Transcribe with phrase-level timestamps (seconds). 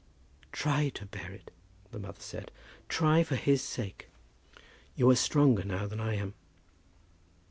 [0.51, 1.51] "Try to bear it,"
[1.91, 2.49] the mother said.
[2.89, 4.09] "Try, for his sake.
[4.95, 6.33] You are stronger now than I am."